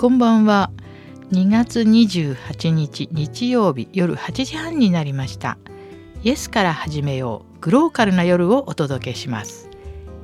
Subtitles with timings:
[0.00, 0.70] こんばんは。
[1.30, 5.58] 2月28日日曜日夜8時半になりました。
[6.22, 9.68] イエスから始めようグローカルな夜をお届けします。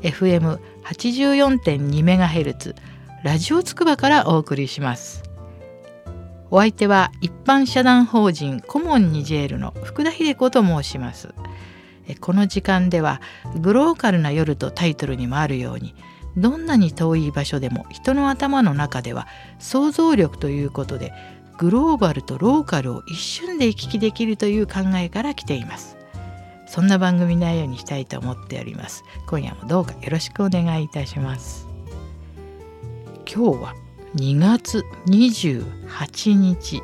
[0.01, 2.75] FM84.2MHz
[3.23, 5.25] ラジオつくばからお送りします。
[6.51, 11.35] お相手は一般社団法人コモンニジェールの福田秀子と申します。
[12.23, 13.21] この時間では
[13.61, 15.95] グローカルな夜とタイトルにもあるように
[16.37, 19.27] どんなに遠い場所でも人の頭の中では
[19.59, 21.13] 想像力ということで
[21.59, 25.97] グローバルとローカルを一瞬で行き来できるという考えから来ています。
[26.67, 29.05] そんな番組内容にしたいと思っております。
[29.29, 31.67] 今夜もどうかよろしくお願いいたします。
[33.33, 33.75] 今日は
[34.17, 36.83] 2月28日。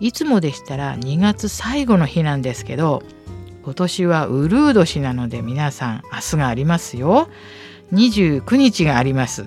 [0.00, 3.04] いつもでしたら2月最後の日なんですけど
[3.62, 7.28] 今年はウルー年なので皆さん明日がありますよ。
[7.92, 9.44] 29日があります。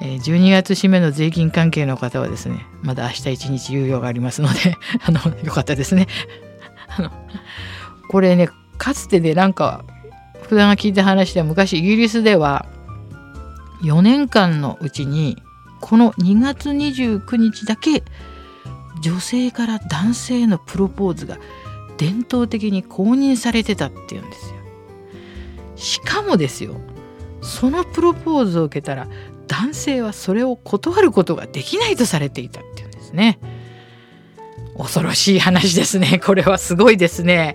[0.00, 6.06] 12月締めの税金関係の方はですね、まだ明日1日猶予がありますので、 あの、よかったですね。
[6.98, 7.10] あの、
[8.10, 9.84] これね、かつてね、なんか、
[10.42, 12.66] 福田が聞いた話では昔イギリスでは
[13.82, 15.36] 4年間のうちに
[15.80, 18.04] この2月29日だけ
[19.00, 21.38] 女性から男性へのプロポーズが
[21.98, 24.56] 伝統的に公認されてたっていうんですよ。
[25.74, 26.80] しかもですよ
[27.46, 29.06] そのプロポーズを受けたら
[29.46, 33.38] 男性はそれを断ることができないとされていたっていうんですね。
[34.76, 36.20] 恐ろしい話ですね。
[36.24, 37.54] これはすごいですね。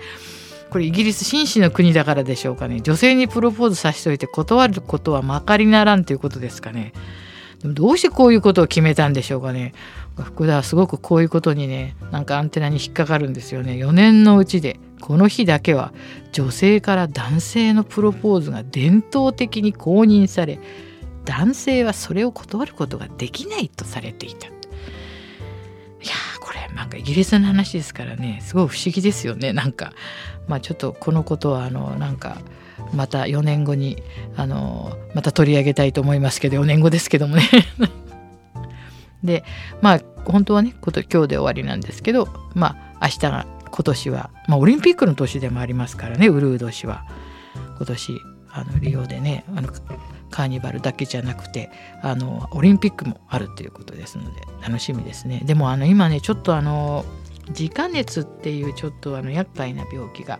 [0.72, 2.80] これイギリス紳士の国だからでしょうかね。
[2.80, 6.94] 女性にプロポーズさせておいて断ることはまかりならんということですかね。
[7.64, 9.73] どうしてこういうことを決めたんでしょうかね。
[10.17, 13.73] 福田はすごくこういうことにねなんかアンテナに引っかかるんですよね。
[13.73, 15.92] 4年のうちでこの日だけは
[16.32, 20.60] 女性から男性のプロポーズが伝統的に公認され
[21.26, 24.48] 男性はそれを断ることができないとされていた。
[24.48, 28.40] いやこれなんかイギリスの話ですからね。
[28.42, 29.54] すごい不思議ですよね。
[29.54, 29.94] なんか
[30.48, 32.42] まあちょっとこのことはあのなんか
[32.94, 34.02] また4年後に
[34.36, 37.44] あのまた取り上げたいと思いますけど4年後ですけどもね。
[39.23, 39.44] で
[39.82, 47.05] まあ本当はね今日で終わりなんですけどまあ明日が今年は、まあ、オリンピックの年でもありますからねウルー年は
[47.77, 48.21] 今年
[48.52, 49.70] あのリオでねあの
[50.30, 51.71] カーニバルだけじゃなくて
[52.02, 57.05] あのオリンピックもあるということですので楽しみですねでもあの今ねちょっとあの
[57.49, 60.39] 自家熱っていうちょっとあの厄介な病気が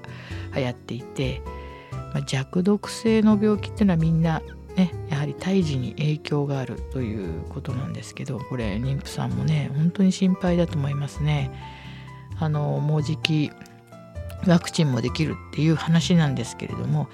[0.56, 1.42] 流行っていて
[2.14, 4.42] まあ、弱毒性の病気っていうのはみんな
[4.76, 11.52] ねやはり胎児に影響があるということなんですけどこれ妊婦さんもね本当に心配だと思いますね。
[12.42, 13.52] あのもうじき
[14.48, 17.08] ワクチンもできるっていう話なんですけれども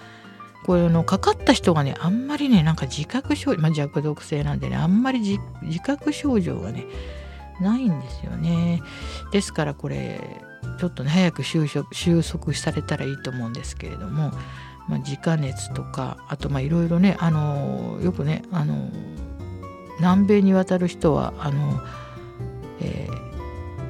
[0.66, 5.20] これのかかった人がねあんまりねなんか自覚症状、まあ、弱毒性なんでねあんまり
[5.62, 6.86] 自覚症状がね
[7.62, 8.84] ないんですよね。
[9.32, 10.22] ですからこれ
[10.80, 11.68] ちょっとね早く収
[12.24, 14.32] 束されたらいいと思うんですけれども
[14.88, 18.90] まあ、自家熱とかあとまあいろいろねあのよくねあの
[20.00, 21.82] 南米に渡る人はあの、
[22.80, 23.27] えー、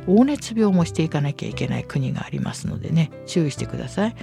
[0.08, 4.16] 黄熱病もしていかなきゃいけない国がありますのでね注意してください。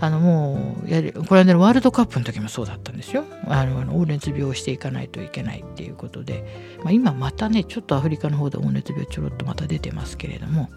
[0.00, 3.24] あのもうやるこれはねワールドカップの時もそうだったんですよ。
[3.46, 10.70] あの黄熱病をしていかないといけないっていうことで、まあ、今またねちょっとアフリカの方で黄熱病ちょろっとまた出てますけれども、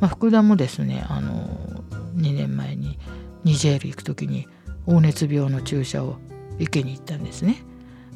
[0.00, 1.46] まあ、福田もですねあの
[2.16, 2.98] 2年前に
[3.44, 4.46] ニジェール行く時に
[4.86, 6.16] 黄熱病の注射を
[6.58, 7.64] 受けに行ったんですね。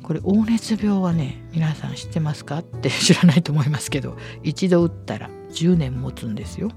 [0.03, 2.58] これ黄熱病はね皆さん知ってますか？
[2.58, 6.70] って知らないと思いますけど一度打ったら10年持つんですよ。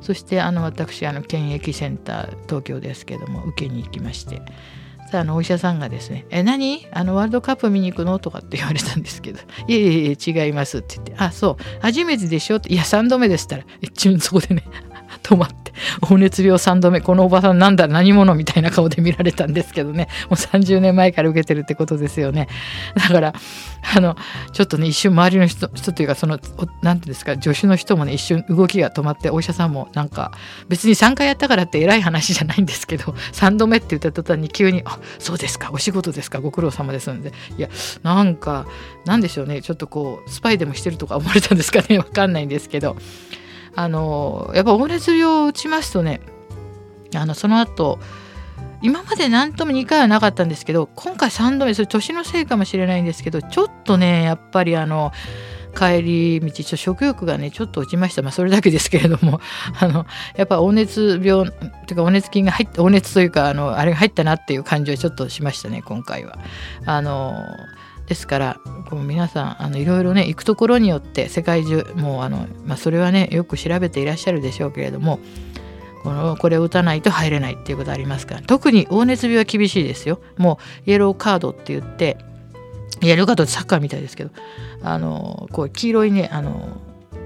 [0.00, 4.42] そしてあの私あの検疫センター東京ですけども受けに行きまして。
[5.10, 6.84] さあのお医者さんがですね「え何？
[6.90, 11.64] あのワールドカップ見に行くの?」とかって言われたんですけど「いえいえいえ違います」って言って「あそう。
[11.80, 13.64] 初めてでしょ?」って「いや3度目です」ったら。
[13.80, 14.64] 一瞬そこでね。
[15.26, 15.72] 止まって
[16.06, 20.08] 黄熱病3度目このおばさんなんだ何者みたいな顔で見られたんですけどね。
[20.30, 22.48] もう30年前から受けてるってことですよね。
[22.94, 23.34] だから
[23.94, 24.16] あの
[24.52, 26.38] ちょっとね一瞬周りの人人というかその
[26.82, 30.30] 何ていうんですか助手の人もね一瞬動きが止まってお医者さんもなんか
[30.68, 37.68] 別に3回やったからって偉い話じゃないんですけど3度目って言った途端に急に「あそうですかお仕事ですかご苦労様です」のでいや
[38.02, 38.66] なんか
[39.04, 42.96] なんでしょうねちょっとこうスパイでもしてるとか思われたんですかねわかんないんですけど。
[43.76, 46.20] あのやっぱ黄熱病を打ちますとね
[47.14, 48.00] あのその後
[48.82, 55.12] 今まで何とも2回はなかったんですけど今回3度目それ年のせいかもしれないんですけどちょっとねやっぱりあの
[55.76, 59.40] 帰り道ちょ食欲がねちょっと落ちましたまあそれだけですけれども
[59.78, 60.06] あの
[60.36, 61.46] やっぱ黄熱病
[61.86, 66.38] というか黄熱菌が入って黄熱というかあのあれが入ったなっていう感じはちょっとしましたね今回は。
[66.86, 67.44] あの
[68.06, 75.18] ですからこう皆さんあのいろいろね行くところによって世界中もうあの、まあ、それはねよく調べていらっしゃるでしょうけれども
[76.04, 80.20] このこれを打たないと入れないっていうことありますから特に黄熱病は厳しいですよ。
[80.36, 82.16] もうイエローカードって言って
[83.02, 84.30] イエローカードってサッカーみたいですけど
[84.82, 86.80] あのこう黄色いねあの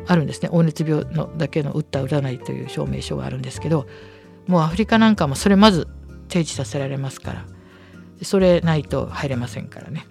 [0.06, 0.48] あるんですね。
[0.50, 3.86] 黄熱病のだけの打った打たないという証明書があるんですけど
[4.46, 5.86] もうアフリカなんかもそれまず
[6.28, 7.44] 提示させられますから
[8.22, 10.06] それないと入れませんからね。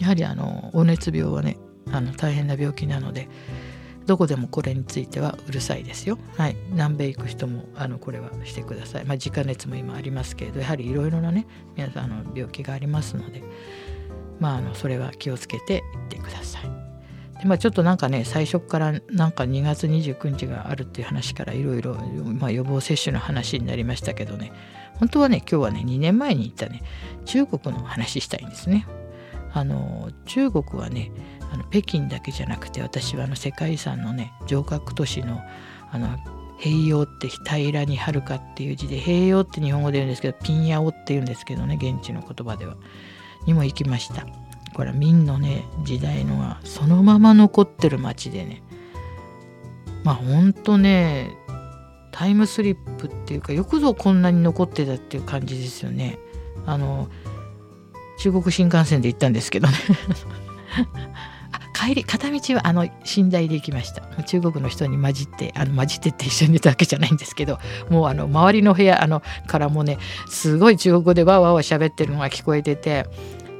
[0.00, 1.56] やはりあの黄熱病はね
[1.92, 3.28] あの大変な病気なので
[4.08, 6.18] どこでもこれについてはうるさいですよ。
[6.38, 9.04] はい、南米行く人もあのこれはしてください。
[9.04, 11.46] まあ、自家熱も今ありますけれどやはりいろいろなね
[11.76, 13.42] 皆さんの病気がありますので、
[14.40, 16.62] まあ、あのそれは気をつけていってください。
[17.38, 21.96] でまあ、ちょっとなんかね最初からなんか2月29日があるっていう話からいろいろ
[22.50, 24.52] 予防接種の話になりましたけどね
[24.94, 26.82] 本当はね今日はね2年前に行ったね
[27.26, 28.86] 中国の話したいんですね。
[29.52, 31.10] あの中国はね
[31.52, 35.40] あの北京だけじゃなくて私はあの世界遺産のね城郭都市の
[35.90, 36.18] あの
[36.58, 42.76] 平洋って平らにはるかっていう字で平洋って日本語で言うんですけどピンヤオって言うんですけどね現地の言葉では。
[43.46, 44.26] にも行きました。
[44.74, 48.62] これは明のね時代のがそのまま残ってる町でね。
[50.04, 51.30] まあほんとね
[52.12, 56.18] タイムスリップっていうかよくぞこんなに残ってたっていう感じですよね。
[56.66, 57.08] あの
[58.18, 59.74] 中国新幹線で行ったんですけどね。
[61.74, 64.02] 帰り片道はあの寝台で行きました。
[64.24, 69.98] 中国の人に混じってあの混じってって一緒に寝たわけじゃないんですけどもうあの周りの部屋あのからもね
[70.28, 73.06] すごい中国語でわわわ喋ってるのが聞こえてて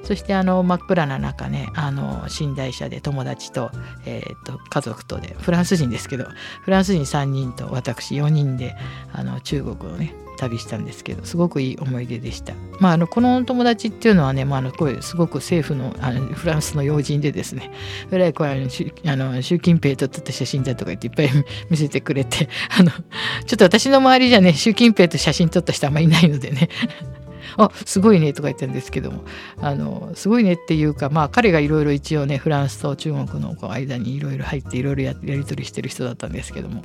[0.03, 3.71] そしてあの真っ暗な中ねあの寝台車で友達と,、
[4.07, 6.27] えーと、家族とでフランス人ですけど
[6.63, 8.77] フランス人3人と私4人で
[9.13, 12.55] あの中国をね旅したんですけどすごくいい思い出でした。
[12.79, 17.73] まあ、あのこの友達っていうのはね、まあ、あのこれすごく政府のあのフランスの要人でですね
[18.09, 18.51] それこれ
[19.05, 22.49] あの習近平と撮った写真だとか言っていっぱい 見せてくれて
[22.79, 22.99] あのちょ
[23.55, 26.69] っと私の周りじゃね習近平と写真撮った人あんまりいないのでね
[27.57, 29.25] あすごいねとか言ってるんですけども
[29.61, 36.83] あのすごいねっていうかまあ彼がいろいろ一応ねフランスと中国の間にいろいろ入っていろいろやり取りしてる人だったんですけども。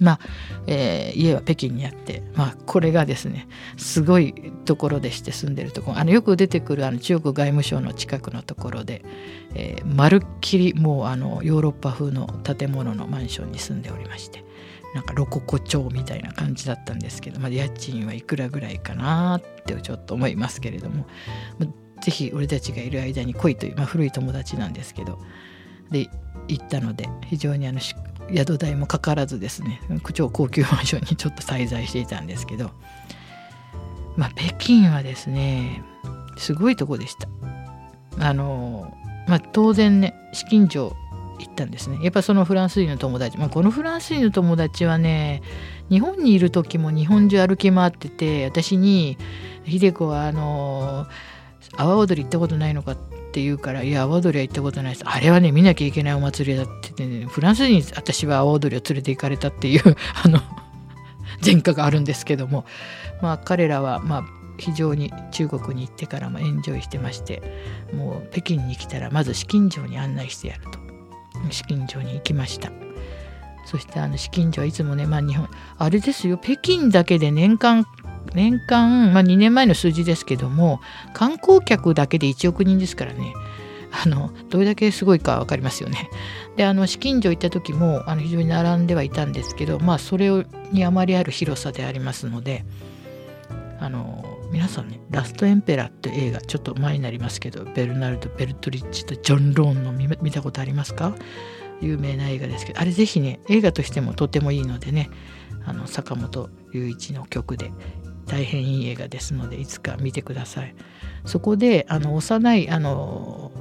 [0.00, 0.20] まあ、
[0.66, 9.04] えー、家は北京にあって、まあ、これがですねすごいところでして住んでるとこあのよく出てくるあの中国外務省の近くのところで、
[9.54, 14.45] えー、まるっきりもうあのヨーロッパ風の建物のマンションに住んでおりまして。
[14.96, 21.06] なんかロココ町みたいな感じだったんですけど、まあ、家賃はいくらぐらいかなってちょっと思いますけれども、
[21.58, 25.18] まあ、ぜひ俺たちがいる間に来いという、まあ、古い友達なんですけど
[25.90, 26.08] で
[26.48, 29.82] 行ったので非常にあの宿代もかからずですね
[30.14, 32.70] 超高級マンションにちょっと滞在していたんですけど
[34.16, 35.82] まあ北京はですね
[36.38, 37.28] すごいとこでした。
[38.18, 38.96] あの
[39.28, 40.96] まあ当然ね資金城
[41.38, 41.98] 行ったんですね。
[42.02, 45.42] やっぱそのフランス人の友達、まあ、このフランス人の友達はね
[45.90, 49.18] 日本にいる時も日本中歩き回ってて私に
[49.66, 51.06] 「秀子はあの
[51.76, 52.96] 阿波踊り行ったことないのか?」っ
[53.32, 59.82] て言うから「いや阿波踊りは行ったことないです」あれはね見なきゃいけないお祭りだってねフランス人私は阿波踊りを連れて行かれたっていう
[60.24, 60.40] あの
[61.44, 62.64] 前科があるんですけども。
[63.22, 64.24] まあ彼らはまあ
[64.58, 67.42] 非常に中国に行ってからもエンジョイしてまして
[67.92, 70.78] もう北京に来たらまず資金城に案内してやると。
[71.52, 72.70] 資金城に行きました。
[73.64, 75.48] そしてあの資金城はいつもねまあ日本
[75.78, 76.38] あれですよ。
[76.38, 77.86] 北京だけで年間
[78.34, 80.80] 年間、まあ、2年前の数字ですけども
[81.14, 83.34] 観光客だけで1億人ですからね。
[84.04, 86.10] あのどれだけすごいか分かりますよね。
[86.56, 90.30] であの資金所行った時もあの非常に並んではいたんですけどまあそれ
[90.72, 92.64] にあまりある広さでありますので
[93.80, 101.14] あの皆さんね「ラストエンペラー」って映画ちょっと前になりますけどベルナルド・ベルトリッチとジョン・ローンの見たことありますか？
[101.80, 105.10] 有名な映画ですけどあれぜひね映画としてもとてもいいのでね
[105.64, 107.70] あの坂本龍一の曲で
[108.26, 110.74] 大変いい映画ですのでいつか見てください。
[111.24, 113.52] そこであの幼いあの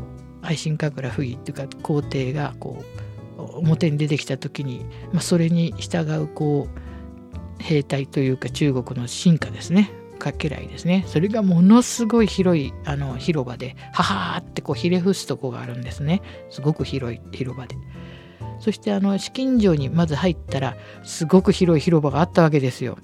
[0.42, 2.84] 愛新神楽不義っていうか皇帝がこ
[3.38, 6.68] う表に出てきた時に、まあ、それに従うこ
[7.60, 11.03] う兵隊というか中国の進化ですねかけらいですね。
[11.07, 16.22] それがものすごい広いあの広場でははーってこうひれ伏すとこがあるんですね。
[16.50, 17.75] すごく広い広場で。
[18.60, 22.98] そしてあの資金城にまず入ったらすごく広い広場があったわけですよ。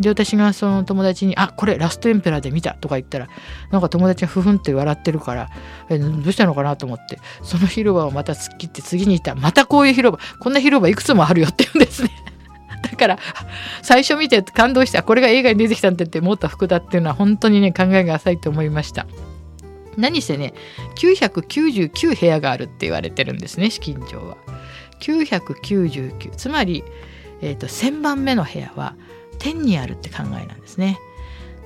[0.00, 3.26] で私がその友達に「あこれラストエンペラーで見た」とか言ったら
[3.72, 5.50] なんか友達がふふんって笑ってるから
[5.88, 9.34] えどうしたのかなと思ってその広場をまた突っ切って次に行った。
[9.34, 12.10] またこういう広場こんな広場いくつもあるよって言うんですね。
[12.82, 13.18] だから
[13.82, 19.06] 最初見て感動してこれが映画に出てきたんだって思った服だっていうのは本当にね考えが浅いと思いました。
[19.96, 20.54] 何せね
[20.96, 24.36] 999部屋があるって言われてるんですね資金城は。
[25.00, 26.84] 999つまり、
[27.40, 28.96] えーと、1,000番目の部屋は
[29.38, 30.98] 天にあるって考えなんですね。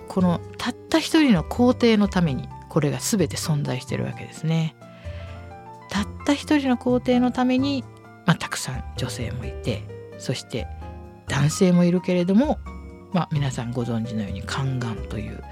[0.09, 4.75] このたった一人の皇帝のためにこれが全て存在してるわけですね。
[5.90, 7.85] たった一人の皇帝のために、
[8.25, 9.83] まあ、たくさん女性もいて
[10.19, 10.66] そして
[11.33, 12.59] 男性もいるけれども、
[13.12, 15.43] まあ、皆さんご存知のように宦官という、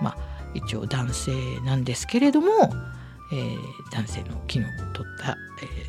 [0.00, 0.16] まあ、
[0.54, 2.48] 一応男性なんですけれども、
[3.32, 3.58] えー、
[3.92, 5.36] 男性の機能を取った、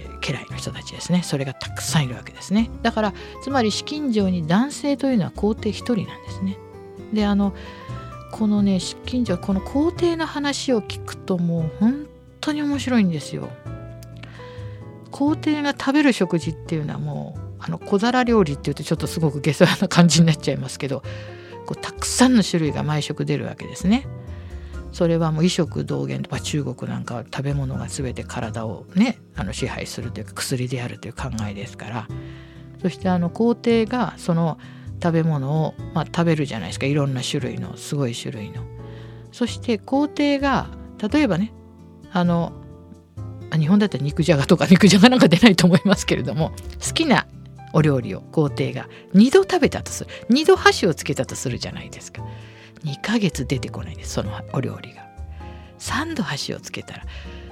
[0.02, 1.24] えー、家来の人たちですね。
[1.24, 2.70] それがたくさんいるわけですね。
[2.82, 6.58] だからつまり資金城に男性というのは皇帝一人なんですね。
[7.14, 7.56] であの
[8.34, 12.06] このね資金城この皇帝の話を聞くともう本
[12.42, 13.50] 当に面白いんですよ。
[15.12, 21.02] 皇帝が食べる食事っていうのはもうあの小皿料理っていうとちょっとすごく下世話な感じになっちゃいますけど
[21.66, 24.08] こうたくさんの種類が毎食出るわけですね。
[24.94, 32.08] それはもう医食同源とか中国なんかは食べ物が全て体をねあの支配するというか薬であるという考えですから
[32.82, 34.58] そしてあの皇帝がその
[35.04, 38.64] 食べ物を、まあ、食べるじゃないですかいろんな種類のすごい種類の。
[39.32, 40.70] そして皇帝が
[41.12, 41.54] 例えばね
[42.12, 42.54] あの
[43.56, 46.52] 日本だったら肉じゃがとか肉じゃがなんか出ないと思いますけれども
[46.84, 47.28] 好きな
[47.74, 48.88] お料理を皇帝が。
[49.14, 50.10] 2度食べたとする。
[50.30, 52.24] 2度箸をつけたとするじゃないですか。
[52.84, 55.08] 2ヶ月出てこないんですそのお料理が。
[55.80, 57.04] 3度箸をつけたら。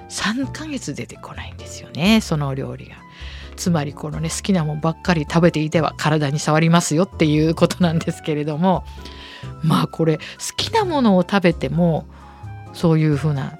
[0.08, 2.96] 3ヶ月出てこないんですよねそのお料理が。
[3.56, 8.84] つまりこのね好きなもんばっかり食べていては体に触りますよっていうことなんですけれども。
[9.62, 10.22] まあこれ好
[10.56, 12.06] きなものを食べても
[12.72, 13.58] そういうふうな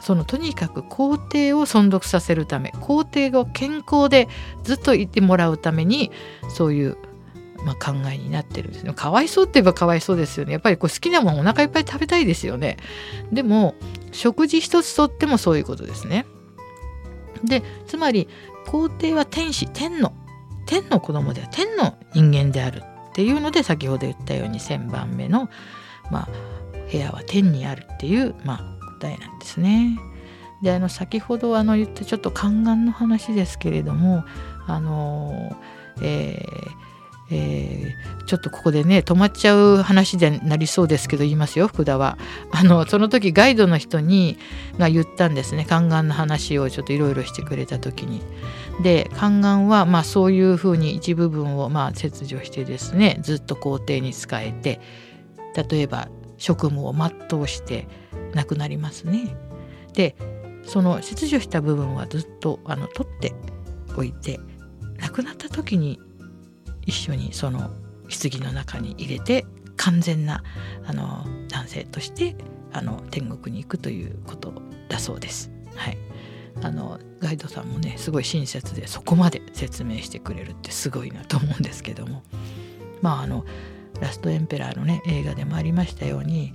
[0.00, 4.28] そのとにかく皇帝を存続させるため皇帝を健康で
[4.62, 6.10] ずっといてもらうために
[6.48, 6.96] そういう、
[7.64, 8.92] まあ、考えになってるんですね。
[8.94, 10.52] かわいそうって言えばかわいそうですよね。
[10.52, 12.76] やっぱりこう好きなものお腹いっぱい食べたいですよね。
[13.32, 13.74] でも
[14.12, 16.26] 食事一つとってもそういうことですね。
[17.44, 18.28] でつまり
[18.66, 20.12] 皇帝は天使天の
[20.66, 25.48] 天の子供では天の人間であるっていうので先ほど言ったように1,000番目の、
[26.10, 26.28] まあ、
[26.92, 29.98] 部屋は天にあるっていう、まあ、答えなんですね。
[30.62, 34.24] であの先ほどあの言ったちょっと宦官の話ですけれども
[34.66, 35.56] あの、
[36.02, 36.88] えー
[37.30, 42.16] えー、ちょっとここでね止まっちゃう話でなりそうですけど言いますよ福田は。
[42.50, 44.38] あのその時ガイドの人に
[44.78, 45.66] が言ったんですね。
[45.68, 48.22] 宦官の話をちょっといろいろしてくれた時に。
[48.82, 54.80] で宦官はまあそういうふうに一部分をまあ切除してですねずっと皇帝に仕えて
[55.70, 56.08] 例えば
[56.38, 57.86] 職務を全うして
[58.34, 59.36] なくなりますね。
[59.92, 60.16] で
[60.64, 63.34] その切除した部分はずっとあの取って
[63.96, 64.38] おいて
[64.98, 65.98] 亡くなった時に
[66.86, 67.70] 一緒にその
[68.08, 70.42] 棺の中に入れて完全な
[70.86, 72.36] あの男性として
[72.72, 74.52] あの天国に行くということ
[74.88, 75.50] だそうです。
[75.74, 75.98] はい、
[76.62, 82.22] あのガイドさんもねすごい親切でそこまで説明してくれるってすごいなと思うんですけども
[83.00, 83.44] まああの
[84.00, 86.54] ラストエンペラーのね映画でもありましたように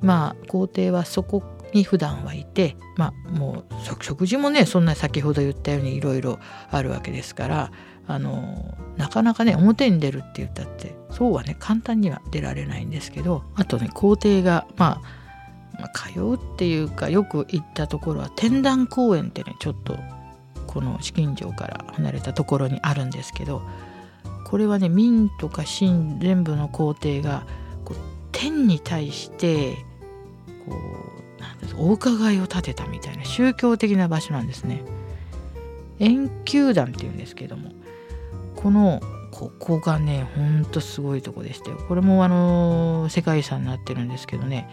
[0.00, 6.38] まあ皇帝はそこに普段はいてまあもう食事もねそんな先ほど言ったようにいろいろ
[6.70, 7.72] あるわけですから
[8.08, 15.00] あのなかなかね表に出るって言ったってそうはね簡単には出られないんですけどあとね皇帝がま
[15.76, 19.96] あ、まあ、通うっていうかよく行ったところは天壇公園ってねちょっと
[20.66, 23.62] この資金城から離れたところにあるんですけど
[24.46, 27.44] これはね明とか清全部の皇帝が
[27.84, 27.96] こう
[28.30, 29.74] 天に対して
[30.64, 30.76] こ
[31.36, 34.84] うなんですお伺いを立てたみたいな宗教的な場所なんですね。
[35.98, 37.72] 円球団っていうんですけども
[38.54, 39.00] この
[39.32, 41.78] ここがねほんとすごいとこでしたよ。
[41.88, 44.70] これもあの世界遺産になってるんですけどね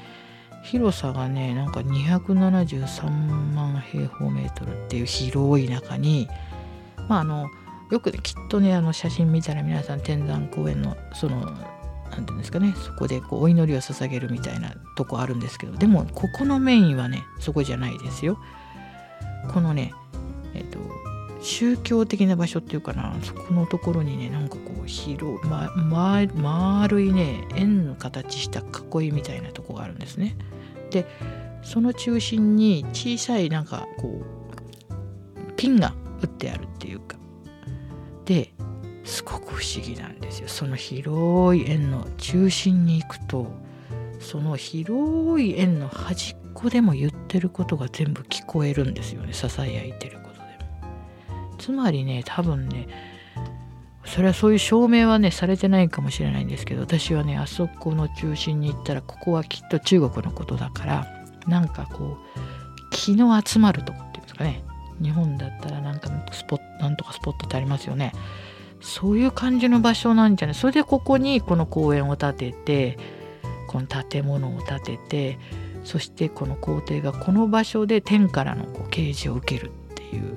[0.64, 3.10] 広さがねなんか273
[3.56, 6.28] 万平方メートルっていう広い中に
[7.10, 7.48] まああの
[7.94, 11.58] よく、きっとねあの写真見たら皆さん天山公園のその何て
[12.10, 18.40] 言うんですかねそこでこうお祈りを捧げるみたいなとこあるんですけどでもここのメインはねそこじゃないですよ。
[19.54, 19.94] このね
[20.56, 20.80] えっ、と
[21.42, 30.36] 宗教的な場所っていうかなそこのところにねなんかこう広い、まま、丸いね円の形した囲いみたいなとこがあるんですね。
[30.90, 31.06] で
[31.62, 37.00] その中心に小さいなんかこうピンが打ってあるっていう
[38.26, 38.54] で
[39.04, 40.48] すごく不思議なんですよ。
[40.48, 43.52] その広い円の中心に行くと
[44.20, 49.34] その広い円の端っこでも言ってることが全部聞こえるんですよね。
[49.34, 51.58] ささやいてることでも。
[51.58, 52.88] つまりね多分ね
[54.06, 62.40] それはそういう証明はねされてないかもしれないんですけど私はねあそこの中心に行ったらここはきっと中国のことだからなんかこう
[62.92, 64.64] 気の集まるとこっていうんですかね。
[65.04, 68.14] 日本だったらなんかスポットなんとかスポットってありますよね。
[68.82, 70.56] そういう感じの場所なんじゃない？
[70.56, 72.98] それでここにこの公園を建てて
[73.68, 75.40] この建物を建てて
[75.84, 80.36] そしてこの皇帝がこの場所で天からのこう啓示を受けるっていう。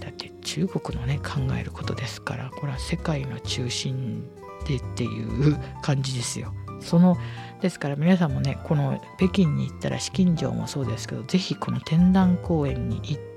[0.00, 4.22] だって中国のね考えることですからこれは世界の中心
[4.66, 6.52] でっていう感じですよ。
[6.80, 7.16] その
[7.60, 13.35] ですから皆さんもねこの北京に行ったら紫禁城もそうですけど是非この天壇公園に行って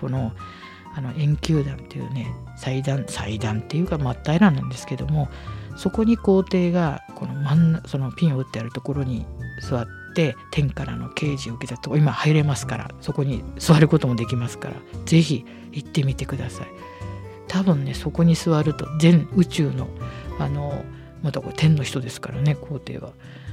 [0.00, 0.32] この
[0.96, 5.28] あの円球団っていうね祭壇祭壇っていうか真っ平らなんですけども
[5.76, 9.24] そこに皇帝がこの真んそのピンを打ってあるところに
[9.62, 14.74] 座って天からの啓示を受けたとこ今入れますからそこに座ることもできますから
[15.06, 16.66] 是非行ってみてください。
[17.46, 19.88] 多分ねそこに座ると全宇宙の
[20.38, 20.84] あの
[21.22, 23.12] またこれ天の人ですからね皇帝は。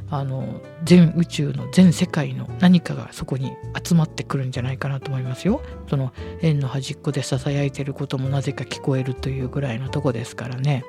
[0.10, 3.52] あの全宇宙の全世界の何かがそこに
[3.84, 5.62] 集まってくるんじゃないかなと思いますよ。
[5.90, 10.86] その円の端っこでささやいてることもなぜか聞こえるというぐらいのとこですからね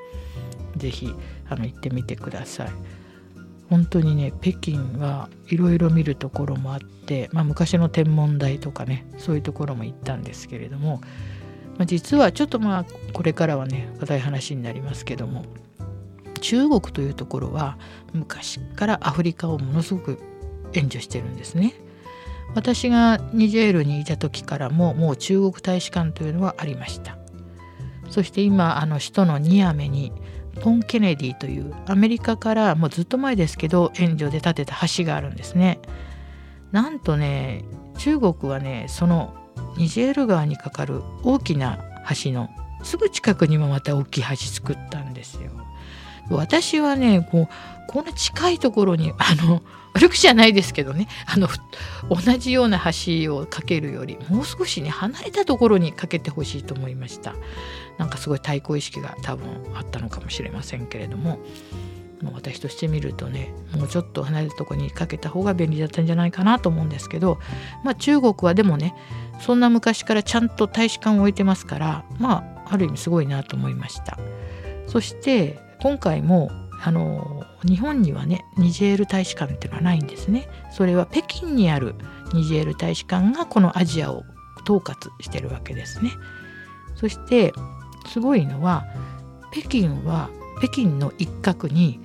[0.77, 1.15] 是非
[1.49, 2.69] 行ってみてください。
[3.69, 11.01] 本当にね北京はいろいろ見るところもあって、まあ、昔の天文台とかねそういうところも行ったんですけれども、
[11.77, 15.45] まあ、実はちょっとまあこれからはね硬い話になりますけども
[16.39, 17.79] 中国というところは
[18.13, 20.19] 昔からアフリカをものすごく
[20.73, 21.75] 援助してるんですね。
[22.55, 27.19] 私がニジェールにいた時からももう中国大使館というのはありました。
[28.11, 30.13] そして今あの首都のニアメに
[30.61, 35.81] ポン・ケネディというアメリカからもうずっと前ですけど援助で建てた橋があるんですね。
[36.73, 37.65] なんとね
[37.99, 39.35] 中国はねその
[39.77, 41.79] ニジェール川に架かる大きな
[42.25, 42.49] 橋の
[42.83, 45.51] すぐ近くにもまた大きい橋作ったんですよ。
[46.31, 47.49] 私はねこう
[47.89, 49.63] こんな近いところに あの
[49.95, 51.49] 悪くじゃないですけどねあの
[52.09, 57.35] 同じような橋を架けるよりもう少しね離れたところに架けてほしいと思いました。
[57.99, 61.41] なんかすごい対抗意識が多分あったのかもしれませんけれども
[62.23, 67.39] もう私としてみるとねもうちょっと離れたところにかけた方が便利だったんじゃないかなと思うんですけど
[67.85, 68.95] まあ中国はでもね
[69.41, 74.19] そんな昔からちゃんと大使館を置いてますからまあある意味すごいなと思いました。
[74.87, 80.49] そして今回もあの日本にはねニジェール大使館っていうのはないんですね。
[80.73, 81.95] それは北京にある
[82.33, 84.23] ニジェール大使館がこのアジアを
[84.65, 86.13] 統括してるわけですね。
[86.95, 87.53] そして
[88.07, 88.85] すごいのは
[89.53, 92.01] 北京は北京の一角に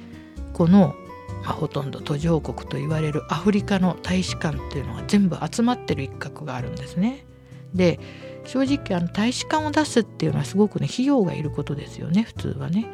[0.54, 0.96] この、
[1.44, 7.26] まあ、ほとんど途上国と言われるアフリカの大使館っていうのが全部集まってる一角があるんですね。
[7.74, 8.00] で
[8.46, 12.86] 正直あの大使館を出すっていうのはすごくね費用がいることですよね普通はね。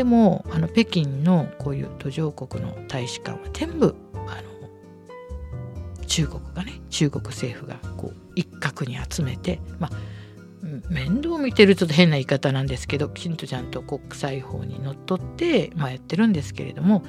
[0.00, 3.94] でもあの北京のこういう途上国の大使館は全部
[4.28, 17.04] あの中国がね中国政府がこう一角に集めてまあ面倒見てるちょっと変な言い方なんですけどきちんとちゃんと国際法にのっとって、まあ、やってるんですけれども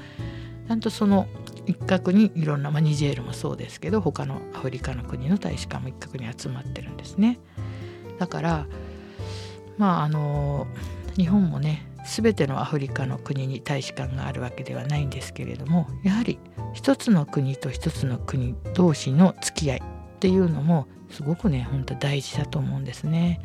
[0.68, 1.28] ちゃんとその
[1.64, 7.38] 一角にいろんな、まあ、ニジェールもそうですけど他のアフリカの国の大使館も一角に集まってるんですね。
[8.18, 8.66] だから
[9.78, 10.66] まああの
[11.16, 16.38] 日本もね全てのアフリカの国に大使館があるわけではないんですけれどもやはり
[16.72, 23.40] 一つの国と一つの国同士の付き合いっていうのもすごくね本当大事だと思うんですね。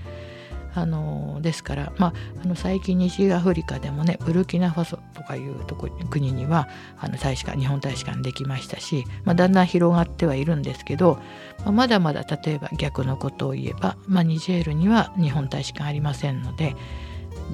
[0.77, 11.19] あのですから、まあ、あの最近西アフリカでもねブルキナファソとかいうとこ国にはあの大使館日本大使館できましたし、まあ、だんだん広がってはいるんですけど、
[11.61, 16.75] まあ、まだまだ例えば逆のことを言えば、まあ、ニジェールには日本大使館ありませんので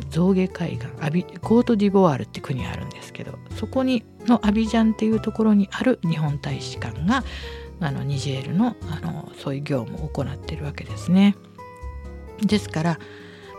[0.09, 7.23] 象牙海岸アビコートディボワールって国あるんですけどそこにのアビジャンっていうところにある日本大使館が
[7.79, 11.35] あのニジェールのあのそういう業務を行ってるわけですね。
[12.41, 12.99] ですから、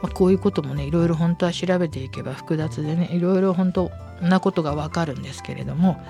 [0.02, 6.02] まあ、こういうこともねいろいろ本当は調べていけば複雑でねいろいろ本当なことがわかるんですけれども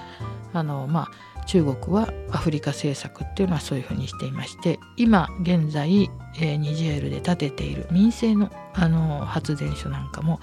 [0.53, 10.41] あのまあ中国はアフリカ政策っていうのはそういうふうにしていまして今現在、えー、ニジェールで建てている民生のあの発電所なんかも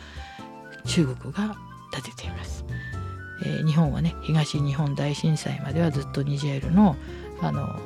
[0.86, 1.56] 中国が
[1.92, 2.66] 建てています。
[3.44, 6.96] えー、日本はね東日本大震災まではずっとニジェールの
[7.42, 7.80] あの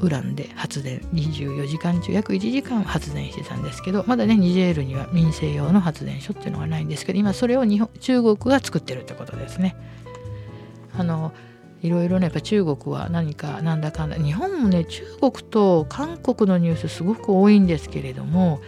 [0.00, 9.76] ウランで発電24時間中約1時間発電してたんですけどまだねニジェールには民生用の発電所っていうのがないんですけど今それを日本中国が作ってるってことですね。
[10.96, 11.32] あの
[11.84, 14.16] いろいろねやっぱ中国は何かなんだかんだ。
[14.16, 18.60] 日本もね中国と韓国のニュースすごく多いんですけれども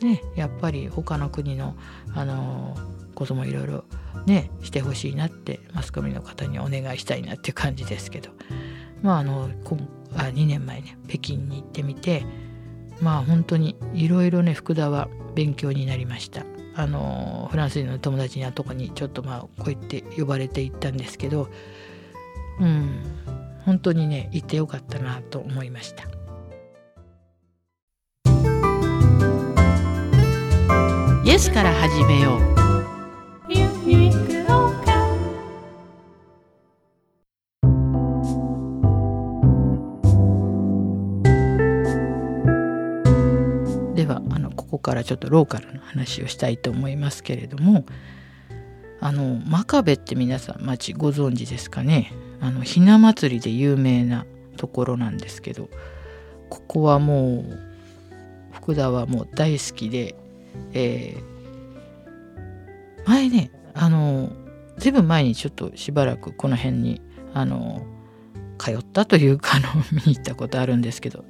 [0.00, 1.76] ねやっぱり他の国の
[2.14, 2.76] あの
[3.14, 3.84] こともいろいろ
[4.26, 8.30] ねしてほしいなってマスコミの方にお願いしたいなっていう感じですけど。
[9.02, 9.48] まああの
[10.16, 12.24] あ2年前ね北京に行ってみて
[13.00, 16.44] まあ本当にいろいろね福田は勉強になりました。
[16.74, 21.48] あのフランス人の友達にはとこにちょっとまあこうやって呼ばれて行ったんですけど
[22.60, 23.02] うん。
[23.64, 26.04] 本当にね行ってよかったなと思いました。
[31.24, 32.58] イエスから始めよう。
[44.68, 47.84] こからちょっとローカルの話をしたいと思いますけれども
[49.00, 52.12] あの真壁って皆さん町ご存知ですかね？
[52.40, 55.68] あのひな祭りで有名なところなんですけど
[56.48, 57.68] ここはもう
[58.52, 60.14] 福田はもう大好きで、
[60.72, 64.32] えー、前ねあの
[64.76, 67.00] ずいぶん前にちょっとしばらくこの辺に
[67.34, 67.84] あの
[68.58, 71.24] 通ったというかの 見に行ったことあるんですけど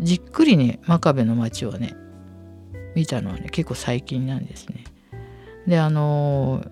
[0.00, 1.94] じっくりね真壁の町をね
[2.94, 4.84] 見たのはね結構最近なんですね。
[5.66, 6.64] であの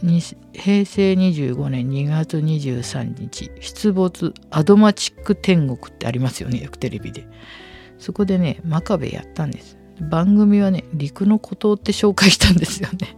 [0.00, 7.26] 平成25年2月23日出没アドマチック天国ってありますよねよくテレビで。
[7.98, 9.76] そこでね真壁やったんです。
[10.00, 13.16] 番組はね陸の孤島って紹介したんですよね。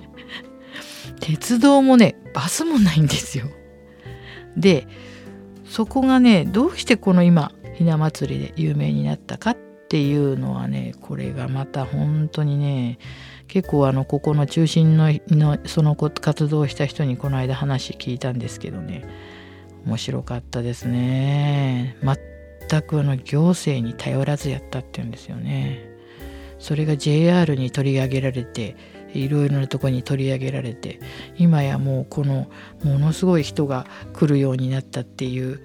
[1.21, 3.47] 鉄道もねバスもないんですよ。
[4.57, 4.87] で
[5.67, 9.57] そこがねどうしてこの今ひな祭りで有名になったかっ
[9.89, 12.99] ていうのはねこれがまた本当にね
[13.51, 19.05] 結構あのここの中心ののその活動をした人にこの間話聞いたんですけどね。
[19.85, 21.97] 面白かったですね。
[22.03, 25.91] 全くあの行政に頼らずやったっていうんですよね。
[26.61, 28.77] それが JR に取り上げられて
[29.15, 31.01] いろいろなとこに取り上げられて
[31.37, 32.51] 今やもうこの
[32.85, 35.61] ものすごい人が来るようになったっていう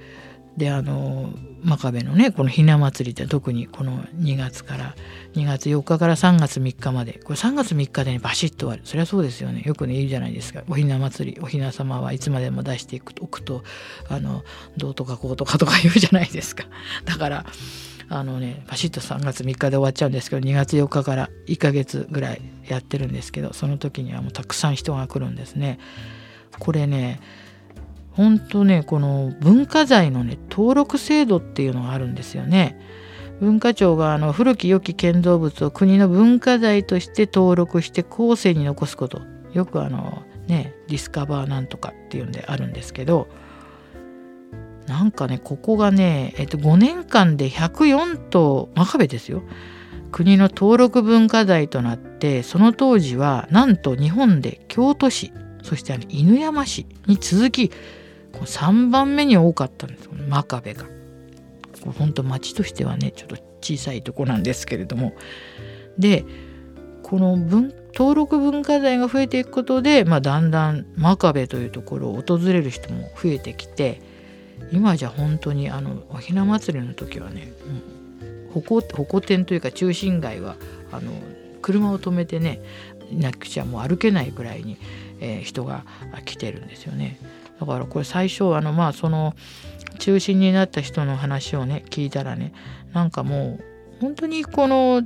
[0.57, 4.95] であの真壁のねこのひな祭りって特にこの2月から
[5.33, 8.81] 2月4日から3月3日までこれ3月3日でねバシッと終わる。
[8.85, 9.63] そりゃそうですよね。
[9.65, 10.63] よくね言うじゃないですか。
[10.69, 13.63] おひな祭りおひな様はいつまでも出していくおくと
[14.07, 14.43] あの
[14.77, 16.65] どうとかこうとかとか言うじゃないですか。
[17.03, 17.45] だから
[18.07, 25.79] あのねバシッと3月3日で終わっちゃうんですけど2月4日から1ヶ月ぐらいやってるんですけどその時にはもうたくさん人が来るんですね。
[26.59, 27.19] これね
[28.15, 32.79] 本当ねこの文化財のね登録制度っていうのがあるんですよね。
[33.41, 39.21] 文化庁があの古き良き建造物を国の文化財として登録して後世に残すこと。
[39.53, 43.27] よくあのねディスカバーなんとかっていうんであるんですけど。
[44.87, 49.41] なんかねここがね、えっと、5年間で104棟真壁ですよ。
[50.11, 57.71] 国の登録文化財となってその当時はなんと日本で京都市そしてあの犬山市に続き
[58.41, 60.85] 3番目に多かったんです真壁が。
[61.97, 65.13] 本当町としてはねちょっと小さいとこなんですけれども
[65.97, 66.25] で
[67.03, 74.01] この文登録文化財が増えていくことで、まあ、だんだん真壁というところを訪れる人も増えてきて
[74.71, 77.53] 今じゃ本当にあのおひな祭りの時はね、
[78.49, 80.55] うん、歩行店というか中心街は
[80.91, 81.11] あの
[81.61, 82.61] 車を止めてね
[83.11, 84.77] なくちゃもう歩けないぐらいに、
[85.19, 85.85] えー、人が
[86.25, 87.19] 来てるんですよね。
[87.59, 89.33] だからこれ最初あのまあその
[89.99, 92.53] 中心になった人の話をね聞いたらね
[92.93, 93.63] なんかもう
[94.01, 95.01] 本当にこの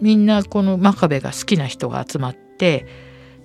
[0.00, 2.86] みんなこの真壁が好きな人が集まって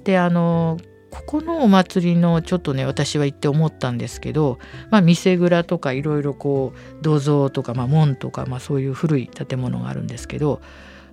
[0.04, 0.78] であの
[1.12, 4.60] ここのお祭りのちょっとね私は行って思ったんですけど、
[4.92, 10.62] まあ、店蔵とかいろいろこう土蔵とか、まあ、門とか、まあ、そういう古い建物があるんですけど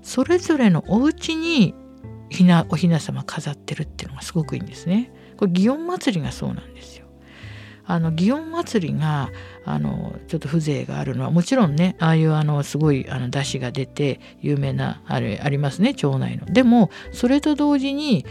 [0.03, 1.75] それぞれのお家に
[2.29, 5.12] ひなおひな様飾ってるっていうのがすごくいいんですね。
[5.37, 7.07] これ祇園祭がそうなんですよ。
[7.88, 9.31] あの祇園祭が
[9.64, 16.46] あのちょっと風情があるのはもちろんねああいうあのすごいあの出汁が出て有名なあれありますね町内の。
[16.46, 18.27] でもそれと同時に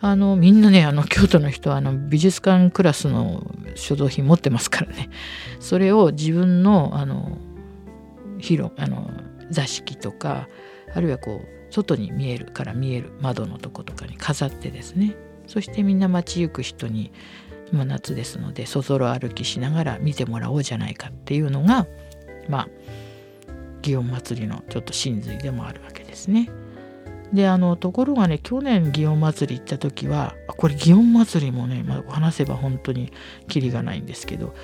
[0.00, 3.42] あのみんなねあの京都の人はあの美術館クラスの
[3.74, 5.08] 所蔵品持ってますからね
[5.60, 7.38] それを自分のあの
[8.38, 9.10] 広あの
[9.50, 10.48] 座敷とか
[10.94, 17.12] あるいはこう外に見えるから見える窓のとことかに飾ってですねそしてみんな街行く人に
[17.72, 21.86] 今夏ですのでそぞろ歩きしながら見てもらおうじゃないかっていうのが
[22.48, 22.68] まあ
[23.82, 26.48] 祇園祭のちょっと真髄でもあるわけですね。
[27.32, 33.12] であのところがね去年祇園祭り行った時はこれ祇園祭もね、まあ、話せば本当に
[33.48, 34.54] キリがないんですけど、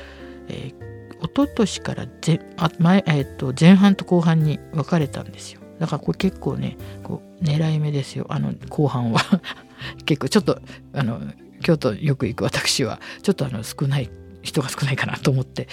[0.49, 5.60] えー、一昨年から前あ前,、えー、と前半と後半に分かれたんですよ。
[5.81, 8.27] だからこれ結構ねこう狙い目ですよ。
[8.29, 9.21] あの後半は。
[10.05, 10.61] 結構ちょっと
[10.93, 11.21] あの
[11.62, 14.11] 京都よく行く私はちょっとあの少ない
[14.43, 15.69] 人が少ないかなと思って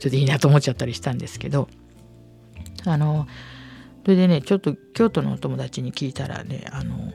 [0.00, 1.68] ちょっといいなと思っちゃったりしたんですけど。
[2.84, 3.28] あの
[4.04, 7.12] それでねちょっと京都のお友達に聞いたらねあの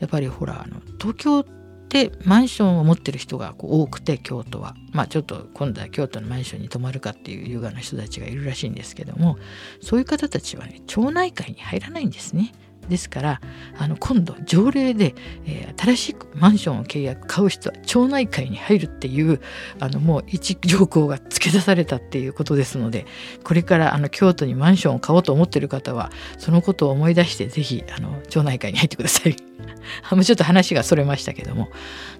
[0.00, 1.61] やっぱりほらあの東京って
[1.92, 9.36] でマンションを持ってる人がこう多くて京都はまあちょっと今度は京都のマンションに泊まるかっていう優雅な人たちがいるらしいんですけども
[9.82, 12.52] そういう方たちはね町内会に入らないんですね。
[12.92, 13.40] ですから
[13.78, 15.14] あの今度条例で、
[15.46, 19.40] えー、新しくマンションを契約買う人は町内会に入るっていう
[19.80, 23.06] あのもう一条項が付け出されたっていうことですので
[23.44, 29.36] これからあの京都にマンションを買おうと思ってる方はそのことを思い出して是非あの町内会に入ってください。
[30.12, 31.70] もうちょっと話がそれましたけども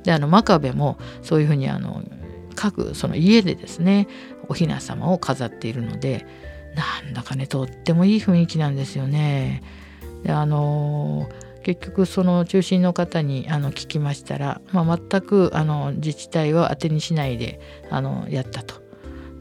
[0.04, 2.02] であの真壁もそういうふうにあの
[2.54, 4.08] 各その家でですね
[4.48, 6.26] お雛様を飾っているので
[6.74, 9.62] なんだかねとってもいい雰囲気なんですよね。
[10.22, 11.28] であの
[11.62, 18.82] 結局その中心の方にあの聞きましたら、まあ、全くあの自治体は当てにしないであのやったと。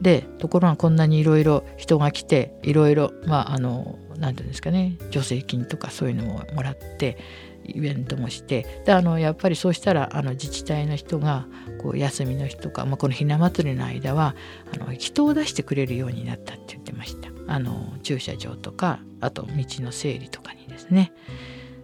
[0.02, 7.20] でところがこんなにいろいろ人が来ていろいろまああの何て言うんですかね助成金とかそういうのももらって
[7.65, 11.46] イベントもしてであのやっぱりそうしたらあの自治体の人が
[11.82, 14.36] こう休みの日とか、まあ、このひな祭りの間は
[14.74, 19.52] あの人を出してくれるようになったって言ってましたあの駐車場とかあと道
[19.84, 21.12] の整理とかにですね。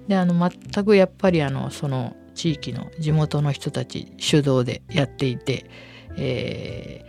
[0.07, 5.69] であの全くやっぱりあのその地域の地元の人たち主導でやっていて、
[6.17, 7.05] え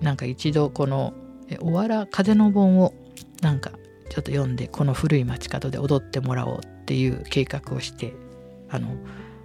[0.00, 1.14] ー、なんか一度この
[1.60, 2.94] 「おわら風の盆」を
[3.42, 3.72] なんか
[4.08, 8.14] ちょっと読んでこの古い街角で踊ってもらおうっていう計画をして
[8.68, 8.88] あの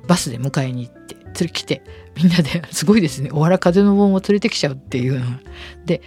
[0.08, 1.84] バスで迎えに行って連れ来て
[2.16, 5.26] みんなですごいですね「おわら風の盆」を連れてきちゃうっていうの
[5.86, 6.02] で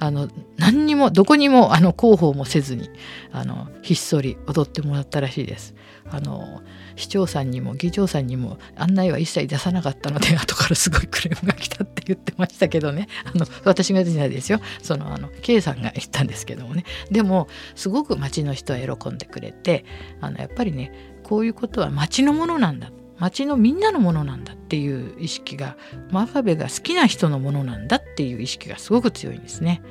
[0.00, 2.90] あの何にもどこにもあの広報もせずに
[3.32, 5.74] あのひっそり踊ってもらったらしいです。
[6.10, 6.62] あの
[6.96, 13.08] 市長さんにも議長さんにも案内は一切出さなかったので 後からすごいクレームが来たって言ってましたけどね。
[13.24, 14.60] あの私が出てないですよ。
[14.82, 16.84] そのあの K さんが言ったんですけどもね。
[17.10, 19.84] でもすごく町の人は喜んでくれて
[20.20, 22.90] あのやっぱりねこういうことは町のものなんだ。
[23.18, 25.76] 町のみんなのものなんだっていう意識が
[26.10, 29.82] 真壁が好きな人のものなんだっていう意識がすごく強いんですね。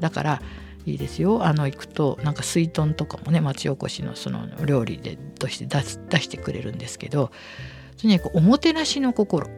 [0.00, 0.42] だから
[0.86, 7.30] いいですよあの行くとなんか水豚とかもね町おこしのその料理でとして出出してくれるんですけど
[8.00, 9.48] とにかくおもてなしの心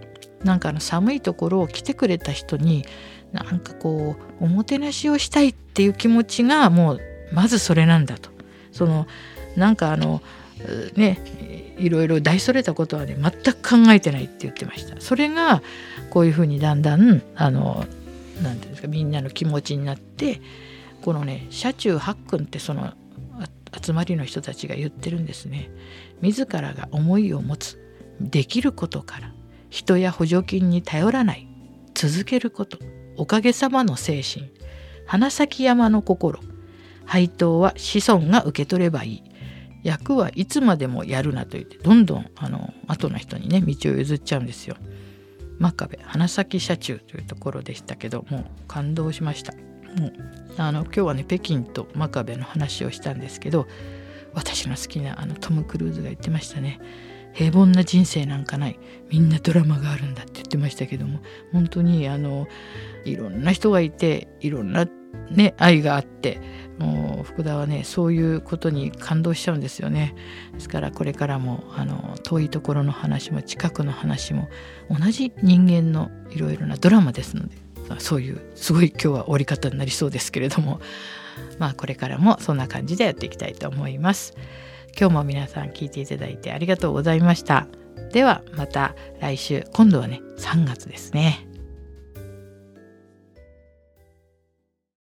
[0.44, 2.84] なんかあの寒いところを来てくれた人に
[3.32, 7.00] なんかこうおもてなしをしたいっていう気持ちがもう
[7.32, 8.30] まずそれなんだと。
[8.70, 9.06] その
[9.56, 10.22] なんかあの
[10.94, 11.18] ね
[11.78, 15.00] いろいろ大それたことはね全く考えてないって言ってました。
[15.00, 15.62] それが
[16.10, 17.90] こういうふうにだんだんあの何て
[18.42, 20.40] 言うんですかみんなの気持ちになって
[21.02, 22.92] このね車中八君ってその
[23.80, 25.70] 集まりの人たちが言ってるんですね。
[26.22, 27.78] 自らが思いを持つ
[28.20, 29.32] できることから
[29.68, 31.46] 人や補助金に頼らない
[31.94, 32.78] 続けること
[33.16, 34.50] おかげさまの精神
[35.06, 36.40] 花咲山の心
[37.04, 39.22] 配当は子孫が受け取ればいい。
[39.86, 44.76] 役はいつまでもやるなと言ってどんどんあの後の人にね道を譲っちゃうんですよ。
[45.60, 49.52] 真壁花咲車中というところでしたけどもう感動しました。
[49.52, 50.12] もう
[50.58, 53.68] あの今日はね北京と真壁の話をしたんですけど
[54.34, 56.80] 私の好きなあのトム・クルーズが言ってましたね。
[57.32, 61.20] 平凡な人生なんかないみんなドラマがあるんだって言ってましたけども
[61.52, 62.48] 本当にあの
[63.04, 64.88] いろんな人がいていろんな
[65.30, 66.40] ね愛があって
[66.78, 70.14] もう福田はねそういうことに感動しちゃうんですよね。
[70.54, 74.48] ですからこれからもあの遠いところの話も近くの話も
[74.90, 77.56] 同じ人間のいろいろなドラマですので
[77.98, 80.80] そういうすごい今日は終わり方になりそうですけれども
[81.58, 84.34] まあこれからもそんな感じでやっていきたいと思います。
[84.98, 87.66] 今日も皆さん聞いていただいてありがとうございました。
[88.12, 91.45] ではまた来週今度はね3月ですね。